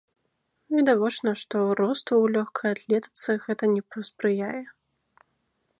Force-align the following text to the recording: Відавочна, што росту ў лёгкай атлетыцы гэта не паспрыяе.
Відавочна, 0.75 1.33
што 1.41 1.57
росту 1.81 2.13
ў 2.23 2.33
лёгкай 2.37 2.69
атлетыцы 2.75 3.29
гэта 3.45 3.63
не 3.77 3.81
паспрыяе. 3.97 4.63